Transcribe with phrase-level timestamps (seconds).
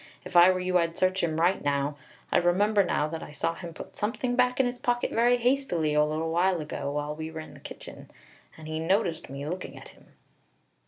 [0.25, 1.95] If I were you I'd search him right now.
[2.31, 5.93] I remember now that I saw him put something back in his pocket very hastily
[5.93, 8.09] a little while ago, when we were in the kitchen,
[8.57, 10.07] and he noticed me looking at him."